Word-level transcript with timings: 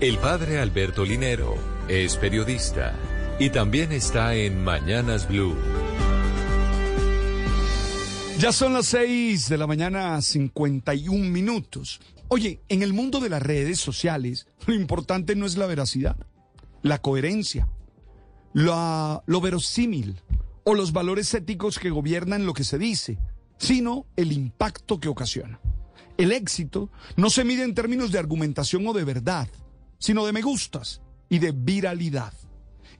El 0.00 0.16
padre 0.18 0.60
Alberto 0.60 1.04
Linero 1.04 1.56
es 1.88 2.16
periodista 2.16 2.94
y 3.40 3.50
también 3.50 3.90
está 3.90 4.36
en 4.36 4.62
Mañanas 4.62 5.26
Blue. 5.26 5.56
Ya 8.38 8.52
son 8.52 8.74
las 8.74 8.86
6 8.86 9.48
de 9.48 9.58
la 9.58 9.66
mañana, 9.66 10.22
51 10.22 11.28
minutos. 11.28 11.98
Oye, 12.28 12.60
en 12.68 12.84
el 12.84 12.92
mundo 12.92 13.18
de 13.18 13.28
las 13.28 13.42
redes 13.42 13.80
sociales, 13.80 14.46
lo 14.68 14.74
importante 14.74 15.34
no 15.34 15.46
es 15.46 15.56
la 15.56 15.66
veracidad, 15.66 16.16
la 16.82 17.02
coherencia, 17.02 17.68
lo 18.52 19.40
verosímil 19.42 20.22
o 20.62 20.74
los 20.74 20.92
valores 20.92 21.34
éticos 21.34 21.80
que 21.80 21.90
gobiernan 21.90 22.46
lo 22.46 22.54
que 22.54 22.62
se 22.62 22.78
dice, 22.78 23.18
sino 23.56 24.06
el 24.14 24.30
impacto 24.30 25.00
que 25.00 25.08
ocasiona. 25.08 25.58
El 26.16 26.30
éxito 26.30 26.88
no 27.16 27.30
se 27.30 27.42
mide 27.42 27.64
en 27.64 27.74
términos 27.74 28.12
de 28.12 28.20
argumentación 28.20 28.86
o 28.86 28.92
de 28.92 29.02
verdad, 29.02 29.48
sino 29.98 30.24
de 30.26 30.32
me 30.32 30.42
gustas 30.42 31.02
y 31.28 31.38
de 31.38 31.52
viralidad. 31.52 32.32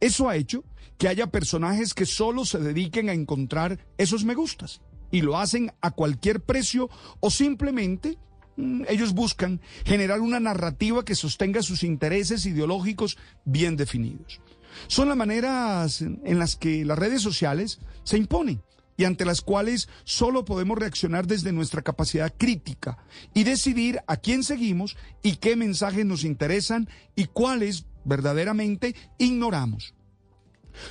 Eso 0.00 0.28
ha 0.28 0.36
hecho 0.36 0.64
que 0.98 1.08
haya 1.08 1.26
personajes 1.26 1.94
que 1.94 2.06
solo 2.06 2.44
se 2.44 2.58
dediquen 2.58 3.08
a 3.08 3.12
encontrar 3.12 3.86
esos 3.98 4.24
me 4.24 4.34
gustas 4.34 4.80
y 5.10 5.22
lo 5.22 5.38
hacen 5.38 5.72
a 5.80 5.90
cualquier 5.90 6.40
precio 6.40 6.88
o 7.20 7.30
simplemente 7.30 8.18
mm, 8.56 8.84
ellos 8.88 9.12
buscan 9.12 9.60
generar 9.84 10.20
una 10.20 10.40
narrativa 10.40 11.04
que 11.04 11.14
sostenga 11.14 11.62
sus 11.62 11.82
intereses 11.82 12.46
ideológicos 12.46 13.16
bien 13.44 13.76
definidos. 13.76 14.40
Son 14.88 15.08
las 15.08 15.16
maneras 15.16 16.02
en 16.02 16.38
las 16.38 16.56
que 16.56 16.84
las 16.84 16.98
redes 16.98 17.22
sociales 17.22 17.78
se 18.02 18.18
imponen 18.18 18.60
y 18.96 19.04
ante 19.04 19.24
las 19.24 19.40
cuales 19.40 19.88
solo 20.04 20.44
podemos 20.44 20.78
reaccionar 20.78 21.26
desde 21.26 21.52
nuestra 21.52 21.82
capacidad 21.82 22.32
crítica 22.36 22.98
y 23.32 23.44
decidir 23.44 24.00
a 24.06 24.16
quién 24.16 24.44
seguimos 24.44 24.96
y 25.22 25.36
qué 25.36 25.56
mensajes 25.56 26.04
nos 26.06 26.24
interesan 26.24 26.88
y 27.16 27.26
cuáles 27.26 27.86
verdaderamente 28.04 28.94
ignoramos. 29.18 29.94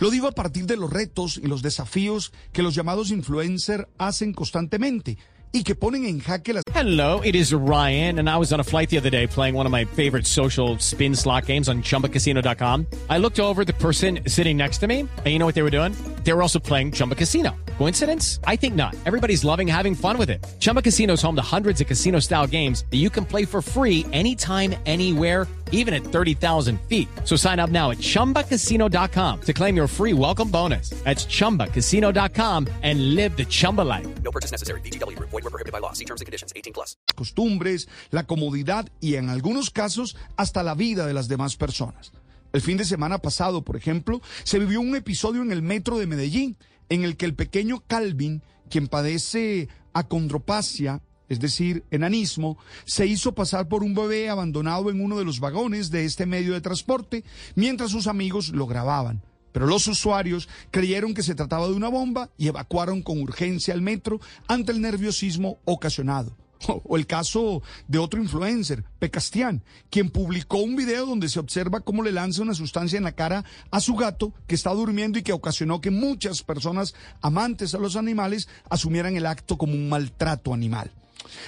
Lo 0.00 0.10
digo 0.10 0.26
a 0.26 0.32
partir 0.32 0.66
de 0.66 0.76
los 0.76 0.92
retos 0.92 1.38
y 1.42 1.46
los 1.46 1.62
desafíos 1.62 2.32
que 2.52 2.62
los 2.62 2.74
llamados 2.74 3.10
influencers 3.10 3.86
hacen 3.98 4.32
constantemente 4.32 5.18
y 5.52 5.62
que 5.62 5.74
ponen 5.74 6.04
en 6.04 6.20
jaque 6.20 6.52
las... 6.52 6.64
Hello, 6.74 7.20
it 7.24 7.34
is 7.34 7.52
Ryan, 7.52 8.18
and 8.18 8.28
I 8.28 8.36
was 8.36 8.52
on 8.52 8.60
a 8.60 8.64
flight 8.64 8.90
the 8.90 8.98
other 8.98 9.10
day 9.10 9.26
playing 9.26 9.54
one 9.54 9.66
of 9.66 9.72
my 9.72 9.84
favorite 9.84 10.26
social 10.26 10.78
spin 10.78 11.14
slot 11.14 11.46
games 11.46 11.68
on 11.68 11.82
ChumbaCasino.com. 11.82 12.86
I 13.08 13.18
looked 13.18 13.40
over 13.40 13.64
the 13.64 13.72
person 13.72 14.20
sitting 14.26 14.56
next 14.56 14.78
to 14.78 14.86
me, 14.86 15.00
and 15.00 15.26
you 15.26 15.38
know 15.38 15.46
what 15.46 15.54
they 15.54 15.62
were 15.62 15.70
doing? 15.70 15.94
They 16.28 16.34
were 16.34 16.42
also 16.42 16.58
playing 16.58 16.92
Chumba 16.92 17.14
Casino. 17.14 17.56
Coincidence? 17.78 18.38
I 18.44 18.54
think 18.54 18.74
not. 18.74 18.94
Everybody's 19.06 19.44
loving 19.44 19.66
having 19.66 19.94
fun 19.94 20.18
with 20.18 20.28
it. 20.28 20.44
Chumba 20.60 20.82
Casino 20.82 21.14
is 21.14 21.22
home 21.22 21.36
to 21.36 21.40
hundreds 21.40 21.80
of 21.80 21.86
casino-style 21.86 22.48
games 22.48 22.84
that 22.90 22.98
you 22.98 23.08
can 23.08 23.24
play 23.24 23.46
for 23.46 23.62
free 23.62 24.04
anytime, 24.12 24.74
anywhere 24.84 25.46
even 25.72 25.94
at 25.94 26.02
30,000 26.02 26.80
feet. 26.82 27.08
So 27.24 27.36
sign 27.36 27.58
up 27.58 27.70
now 27.70 27.90
at 27.90 27.98
ChumbaCasino.com 27.98 29.40
to 29.40 29.52
claim 29.52 29.76
your 29.76 29.88
free 29.88 30.12
welcome 30.12 30.50
bonus. 30.50 30.90
That's 30.90 31.24
ChumbaCasino.com 31.24 32.68
and 32.82 33.14
live 33.14 33.36
the 33.36 33.46
Chumba 33.46 33.82
life. 33.82 34.06
No 34.22 34.30
purchase 34.30 34.50
necessary. 34.50 34.80
VGW. 34.82 35.18
Void 35.18 35.32
were 35.32 35.50
prohibited 35.50 35.72
by 35.72 35.78
law. 35.78 35.92
See 35.92 36.04
terms 36.04 36.20
and 36.20 36.26
conditions. 36.26 36.52
18 36.54 36.74
plus. 36.74 36.94
costumbres, 37.14 37.88
la 38.10 38.24
comodidad 38.24 38.88
y 39.00 39.16
en 39.16 39.28
algunos 39.28 39.70
casos 39.70 40.14
hasta 40.36 40.62
la 40.62 40.74
vida 40.74 41.06
de 41.06 41.14
las 41.14 41.26
demás 41.26 41.56
personas. 41.56 42.12
El 42.52 42.62
fin 42.62 42.78
de 42.78 42.84
semana 42.84 43.18
pasado, 43.18 43.62
por 43.62 43.76
ejemplo, 43.76 44.22
se 44.44 44.58
vivió 44.58 44.80
un 44.80 44.96
episodio 44.96 45.42
en 45.42 45.52
el 45.52 45.62
metro 45.62 45.98
de 45.98 46.06
Medellín 46.06 46.56
en 46.88 47.04
el 47.04 47.16
que 47.16 47.26
el 47.26 47.34
pequeño 47.34 47.82
Calvin, 47.86 48.42
quien 48.70 48.88
padece 48.88 49.68
acondropasia, 49.92 51.02
es 51.28 51.40
decir, 51.40 51.84
enanismo, 51.90 52.56
se 52.86 53.06
hizo 53.06 53.34
pasar 53.34 53.68
por 53.68 53.82
un 53.82 53.94
bebé 53.94 54.30
abandonado 54.30 54.90
en 54.90 55.02
uno 55.02 55.18
de 55.18 55.26
los 55.26 55.40
vagones 55.40 55.90
de 55.90 56.06
este 56.06 56.24
medio 56.24 56.54
de 56.54 56.62
transporte 56.62 57.22
mientras 57.54 57.90
sus 57.90 58.06
amigos 58.06 58.48
lo 58.50 58.66
grababan. 58.66 59.22
Pero 59.52 59.66
los 59.66 59.86
usuarios 59.86 60.48
creyeron 60.70 61.12
que 61.12 61.22
se 61.22 61.34
trataba 61.34 61.68
de 61.68 61.74
una 61.74 61.88
bomba 61.88 62.30
y 62.38 62.48
evacuaron 62.48 63.02
con 63.02 63.20
urgencia 63.20 63.74
al 63.74 63.82
metro 63.82 64.20
ante 64.46 64.72
el 64.72 64.80
nerviosismo 64.80 65.58
ocasionado. 65.64 66.34
O 66.66 66.96
el 66.96 67.06
caso 67.06 67.62
de 67.86 67.98
otro 67.98 68.20
influencer, 68.20 68.84
Pecastián, 68.98 69.62
quien 69.90 70.10
publicó 70.10 70.58
un 70.58 70.76
video 70.76 71.06
donde 71.06 71.28
se 71.28 71.38
observa 71.38 71.80
cómo 71.80 72.02
le 72.02 72.12
lanza 72.12 72.42
una 72.42 72.54
sustancia 72.54 72.96
en 72.96 73.04
la 73.04 73.12
cara 73.12 73.44
a 73.70 73.80
su 73.80 73.94
gato 73.94 74.34
que 74.46 74.54
está 74.54 74.70
durmiendo 74.70 75.18
y 75.18 75.22
que 75.22 75.32
ocasionó 75.32 75.80
que 75.80 75.90
muchas 75.90 76.42
personas 76.42 76.94
amantes 77.20 77.74
a 77.74 77.78
los 77.78 77.96
animales 77.96 78.48
asumieran 78.68 79.16
el 79.16 79.26
acto 79.26 79.56
como 79.56 79.74
un 79.74 79.88
maltrato 79.88 80.52
animal. 80.52 80.90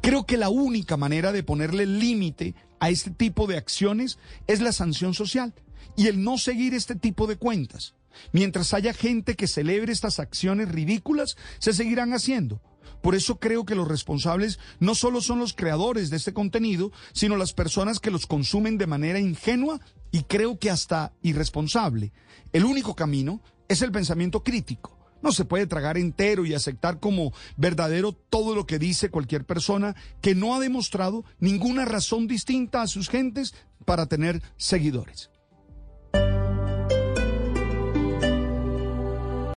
Creo 0.00 0.24
que 0.24 0.36
la 0.36 0.50
única 0.50 0.96
manera 0.96 1.32
de 1.32 1.42
ponerle 1.42 1.86
límite 1.86 2.54
a 2.78 2.90
este 2.90 3.10
tipo 3.10 3.46
de 3.46 3.56
acciones 3.56 4.18
es 4.46 4.60
la 4.60 4.72
sanción 4.72 5.14
social 5.14 5.54
y 5.96 6.06
el 6.06 6.22
no 6.22 6.38
seguir 6.38 6.74
este 6.74 6.94
tipo 6.94 7.26
de 7.26 7.36
cuentas. 7.36 7.94
Mientras 8.32 8.74
haya 8.74 8.92
gente 8.92 9.36
que 9.36 9.46
celebre 9.46 9.92
estas 9.92 10.20
acciones 10.20 10.70
ridículas, 10.70 11.36
se 11.58 11.72
seguirán 11.72 12.12
haciendo. 12.12 12.60
Por 13.02 13.14
eso 13.14 13.38
creo 13.38 13.66
que 13.66 13.74
los 13.74 13.88
responsables 13.88 14.58
no 14.80 14.94
solo 14.94 15.20
son 15.20 15.40
los 15.40 15.52
creadores 15.52 16.08
de 16.08 16.16
este 16.16 16.32
contenido, 16.32 16.92
sino 17.12 17.36
las 17.36 17.52
personas 17.52 17.98
que 17.98 18.12
los 18.12 18.26
consumen 18.26 18.78
de 18.78 18.86
manera 18.86 19.18
ingenua 19.18 19.80
y 20.12 20.22
creo 20.22 20.58
que 20.58 20.70
hasta 20.70 21.12
irresponsable. 21.20 22.12
El 22.52 22.64
único 22.64 22.94
camino 22.94 23.42
es 23.68 23.82
el 23.82 23.90
pensamiento 23.90 24.42
crítico. 24.42 24.98
No 25.20 25.32
se 25.32 25.44
puede 25.44 25.66
tragar 25.66 25.98
entero 25.98 26.46
y 26.46 26.54
aceptar 26.54 26.98
como 27.00 27.32
verdadero 27.56 28.12
todo 28.12 28.54
lo 28.54 28.66
que 28.66 28.78
dice 28.78 29.10
cualquier 29.10 29.44
persona 29.44 29.94
que 30.20 30.34
no 30.34 30.54
ha 30.54 30.60
demostrado 30.60 31.24
ninguna 31.38 31.84
razón 31.84 32.26
distinta 32.26 32.82
a 32.82 32.88
sus 32.88 33.08
gentes 33.08 33.54
para 33.84 34.06
tener 34.06 34.42
seguidores. 34.56 35.31